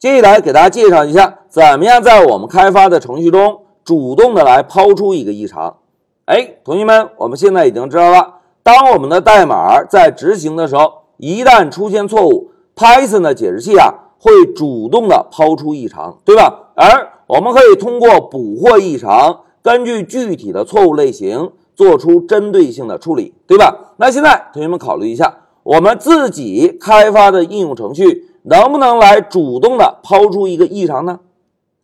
[0.00, 5.76] 接下来给大家介绍一下，怎么样在我们开发的程序中主动的来抛出一个异常。
[6.24, 16.70] 哎，同学们，我们现在已经知道了，当我们的代码在执行的时候，一旦出现错误，Python 的解释器啊会主动的抛出异常，对吧？
[16.74, 23.92] 而我们可以通过捕获异常，根据具体的错误类型做出针对性的处理，对吧？
[23.98, 31.20] 那现在同学们考虑一下，我们自己开发的应用程序能不能来主动的抛出一个异常呢？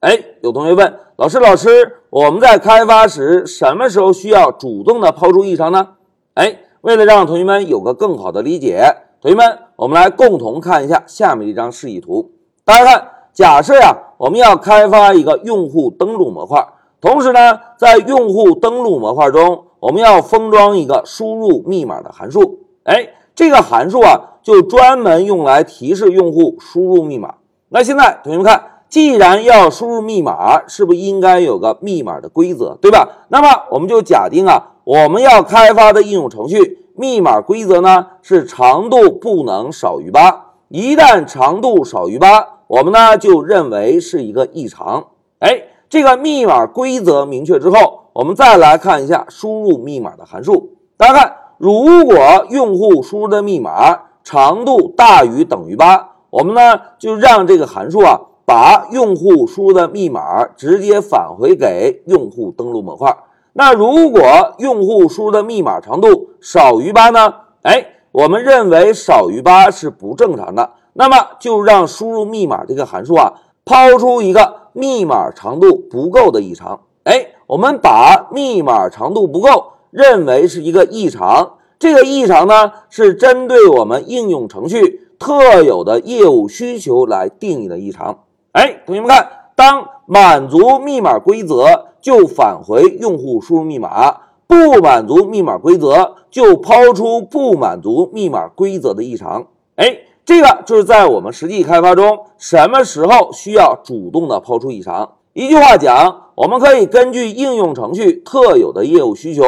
[0.00, 5.88] 哎，有同学问老师，老师，我们在开发时什么时候需要主动的抛出异常呢？
[6.34, 8.82] 哎，为了让同学们有个更好的理解，
[9.20, 12.32] 同学们，我们来共同看一下下面一张示意图。
[12.64, 13.10] 大家看。
[13.34, 16.64] 假设呀，我们要开发一个用户登录模块，
[17.00, 22.60] 同时呢，在用户登录模块中，我们要封装一个输入密码的函数。
[22.84, 27.34] 哎，这个函数啊，就专门用来提示用户输入密码。
[27.68, 33.08] 那现在同学们看，既然要输入密码，是不是应该有个密码的规则，对吧？
[33.28, 42.48] 那么我们就假定啊，我们要开发的应用程序密码规则呢是长度不能少于八，一旦长度少于八。
[42.66, 45.08] 我们呢就认为是一个异常，
[45.40, 50.70] 哎，这个密码规则明确之后，我们再来看一下输入密码的函数。
[50.96, 52.16] 大家看，如果
[52.50, 63.16] 用户输入的密码长度大于等于八，我们呢就让这个函数啊把用户输入的密码直接返回给用户登录模块。
[63.52, 64.20] 那如果
[64.58, 67.34] 用户输入的密码长度少于八呢？
[67.62, 70.72] 哎，我们认为少于八是不正常的。
[70.94, 73.32] 那么就让输入密码这个函数啊，
[73.64, 76.80] 抛出一个密码长度不够的异常。
[77.04, 88.24] 哎，我们把密码长度不够认为是一个异常，这个异常呢是针对我们应用程序特有的业务需求来定义的异常。
[88.50, 94.16] 哎，同学们看，当满足密码规则就返回用户输入密码，
[94.48, 99.46] 不满足密码规则就抛出不满足密码规则的异常。
[99.76, 99.98] 哎。
[100.26, 105.16] 这个就是在我们实际开发中，什么时候需要主动的抛出异常？
[105.34, 109.42] 一句话讲，我们可以根据应用程序特有的业务需求，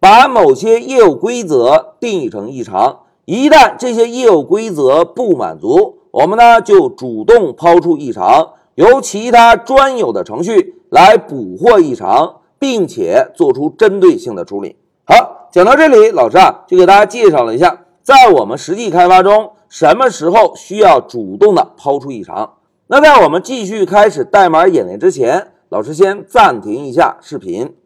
[0.00, 3.00] 把某些业务规则定义成异常。
[3.26, 14.76] 一旦这些业务规则不满足，我们呢就主动抛出异常，由其他专有的程序来捕获异常，并且做出针对性的处理。
[15.04, 19.52] 好，讲到这里，老师啊就给大家介绍了一下，在我们实际开发中。
[19.68, 22.54] 什么时候需要主动的抛出异常？
[22.88, 27.76] 那在我们继续开始代码演练之前，老师先暂停一下视频。